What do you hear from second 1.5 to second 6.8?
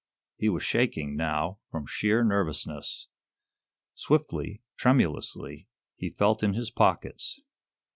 from sheer nervousness. Swiftly, tremulously, he felt in his